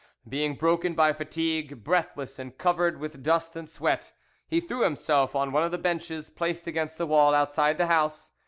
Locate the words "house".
7.85-8.31